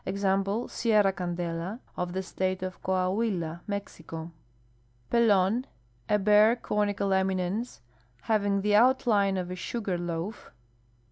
[0.03, 4.31] Example, Sierra Candela, of the state of Coahnila, Mexiccj.
[5.11, 5.65] J^i'lon.—
[6.09, 7.81] A bare conical eminence,
[8.21, 10.49] having the <nitline of a sugar loaf.